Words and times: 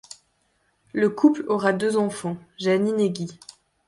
Le 0.93 1.09
couple 1.11 1.45
aura 1.47 1.73
deux 1.73 1.95
enfants, 1.95 2.35
Jeannine 2.57 2.99
et 2.99 3.11
Guy. 3.11 3.37